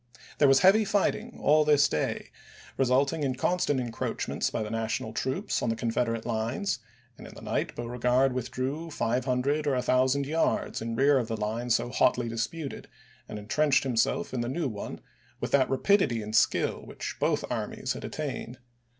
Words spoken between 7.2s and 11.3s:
in the night Beauregard withdrew 500 or 1000 yards in rear of